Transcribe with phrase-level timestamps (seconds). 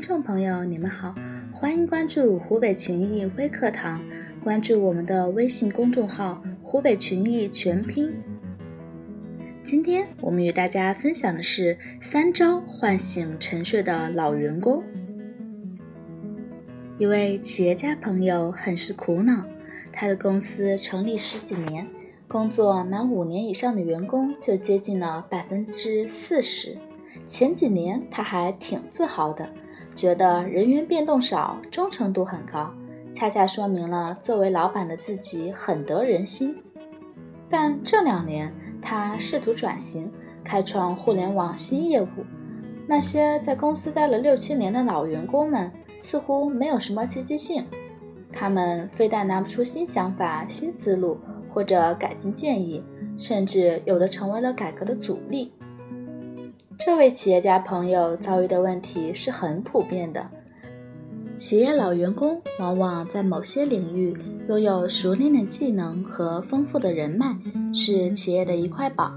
[0.00, 1.14] 听众朋友，你们好，
[1.52, 4.02] 欢迎关注湖北群益微课堂，
[4.42, 8.10] 关注我们的微信公众号“湖北群益全拼”。
[9.62, 14.82] 今天我们与大家分享的是三招唤醒沉睡的老员工。
[16.96, 19.44] 一位企业家朋友很是苦恼，
[19.92, 21.86] 他的公司成立十几年，
[22.26, 26.78] 工作满五年以上的员工就接近了百分之四十。
[27.26, 29.46] 前几年他还挺自豪的。
[29.94, 32.72] 觉得人员变动少，忠诚度很高，
[33.14, 36.56] 恰恰说明了作为老板的自己很得人心。
[37.48, 40.10] 但这两年，他试图转型，
[40.44, 42.06] 开创互联网新业务。
[42.86, 47.64] 那些在公司待了六七年的老员工们，似乎没有什么积极性。
[48.32, 51.18] 他们非但拿不出新想法、新思路
[51.52, 52.82] 或者改进建议，
[53.18, 55.52] 甚至有的成为了改革的阻力。
[56.82, 60.26] 这位企业家朋友遭遇的问题是很普遍的。
[61.36, 64.16] 企业老员工往往在某些领域
[64.48, 67.36] 拥有熟练的技能和丰富的人脉，
[67.74, 69.12] 是企业的一块宝。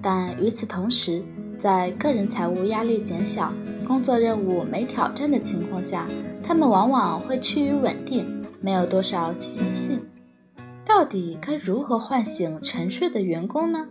[0.00, 1.22] 但与此同时，
[1.58, 3.52] 在个人财务压力减小、
[3.86, 6.08] 工作任务没挑战的情况下，
[6.42, 8.26] 他们往往会趋于稳定，
[8.60, 10.00] 没有多少积极性。
[10.84, 13.86] 到底该如何唤醒沉睡的员工呢？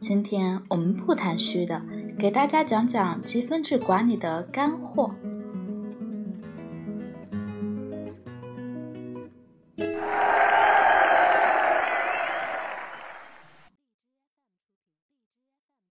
[0.00, 1.80] 今天我们不谈虚的。
[2.16, 5.14] 给大家讲讲积分制管理的干货。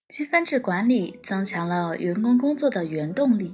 [0.07, 3.53] 积分制管理增强了员工工作的原动力。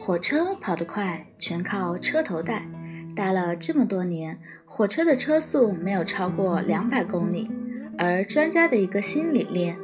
[0.00, 2.64] 火车跑得快，全靠车头带。
[3.14, 7.50] 待了这么多年，火车的车速没有超过两百公里，
[7.98, 9.76] 而专家的一个新理念。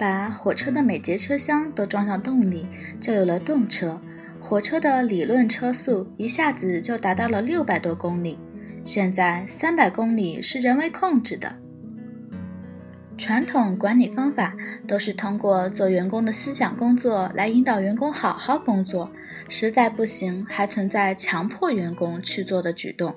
[0.00, 2.66] 把火车的每节车厢都装上动力，
[2.98, 4.00] 就有了动车。
[4.40, 8.38] 火车的理论车速一下子就达到了六百多公里，
[8.82, 11.54] 现在三百公里是人为控制的。
[13.18, 14.56] 传统管理方法
[14.88, 19.10] 都是通过做员工的思想工作来引导员工好好工作，
[19.50, 23.14] 实在不行还存在强迫员工去做的举动。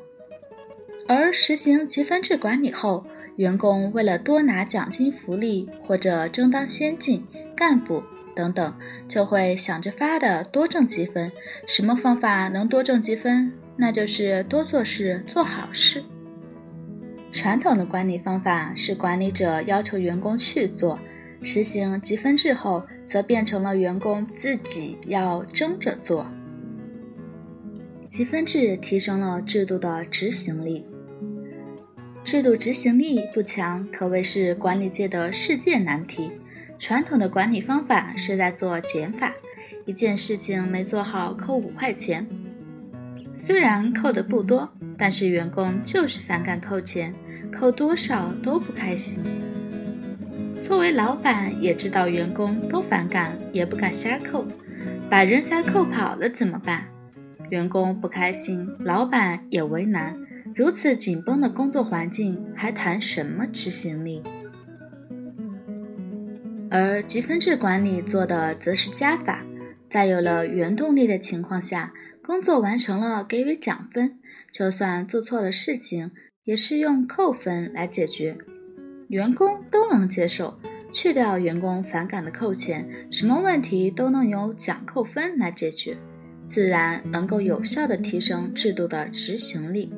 [1.07, 3.05] 而实行积分制管理后，
[3.35, 8.03] 员工为了多拿奖金、福利或者争当先进、干部
[8.35, 8.73] 等等，
[9.07, 11.31] 就会想着法的多挣积分。
[11.67, 13.51] 什么方法能多挣积分？
[13.75, 16.03] 那就是多做事、做好事。
[17.31, 20.99] 传统的管理方法是管理者要求员工去做，
[21.41, 26.27] 实行积分制后，则变成了员工自己要争着做。
[28.07, 30.85] 积分制提升了制度的执行力。
[32.23, 36.31] 制度执行力不强，可谓是管理界的世界难题。
[36.79, 39.33] 传统的管理方法是在做减法，
[39.85, 42.25] 一件事情没做好扣五块钱。
[43.35, 47.13] 虽然扣的不多，但是员工就是反感扣钱，
[47.51, 49.19] 扣多少都不开心。
[50.63, 54.45] 作为老板也知道员工都反感，也不敢瞎扣，
[55.09, 56.85] 把人才扣跑了怎么办？
[57.49, 60.17] 员工不开心，老板也为难。
[60.55, 64.21] 如此紧绷的工作环境，还谈什么执行力？
[66.69, 69.43] 而积分制管理做的则是加法，
[69.89, 71.91] 在有了原动力的情况下，
[72.23, 74.19] 工作完成了给予奖分，
[74.51, 76.11] 就算做错了事情，
[76.43, 78.37] 也是用扣分来解决，
[79.07, 80.59] 员工都能接受。
[80.91, 85.97] 去掉员工反感的扣钱，什么问题都能由奖扣分来解决，
[86.45, 89.91] 自然能够有效的提升制度的执行力。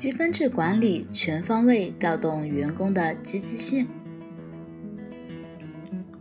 [0.00, 3.86] 积分制管理全方位调动员工的积极性。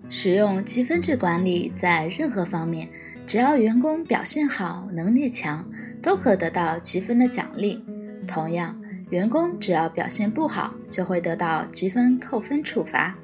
[0.10, 2.90] 使用积分制管理，在任何方面，
[3.26, 5.66] 只要员工表现好、能力强，
[6.02, 7.82] 都可得到积分的奖励。
[8.28, 8.78] 同样，
[9.12, 13.18] 员工只要表现不好，就会得到积分扣分处罚。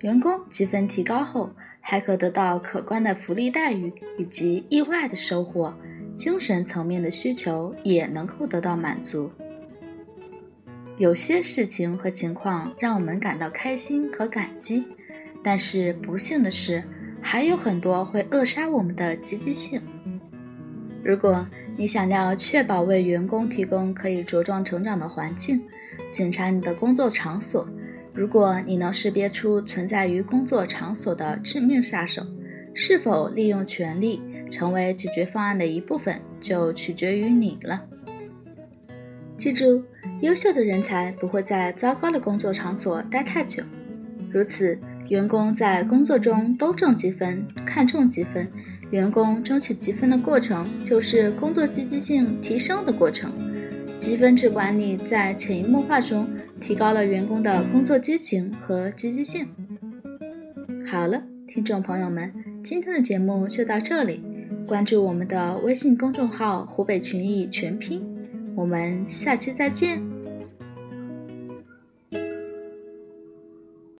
[0.00, 1.50] 员工积分提高后，
[1.80, 5.72] 还可得到可观的福利待遇以及意外的收获。
[6.14, 9.30] 精神层面的需求也能够得到满足。
[10.96, 14.84] 有些事情和情况让我们感到开心和感激，
[15.42, 16.82] 但是不幸的是，
[17.20, 19.82] 还有很多会扼杀我们的积极性。
[21.02, 21.46] 如果
[21.76, 25.60] 你想要确保为员工提供可以茁壮成长的环境，
[26.10, 27.68] 检查你的工作场所。
[28.14, 32.22] 如果你能识别出存在于工作场所的致命杀手，
[32.72, 34.22] 是否利用权力？
[34.50, 37.84] 成为解决方案的一部分，就取决于你了。
[39.36, 39.82] 记住，
[40.20, 43.62] 优秀的人才不会在糟糕的工作场所待太久。
[44.30, 48.48] 如此，员工在工作中都挣积分，看重积分。
[48.90, 53.32] 员工争取积分的过程，就是工作积极性提升的过程。
[53.98, 56.28] 积分制管理在潜移默化中
[56.60, 59.48] 提高了员工的工作激情和积极性。
[60.86, 62.32] 好了，听众朋友们，
[62.62, 64.22] 今天的节目就到这里。
[64.66, 68.02] 关注我们的微信公众号“湖北群艺全拼”，
[68.56, 70.13] 我们下期再见。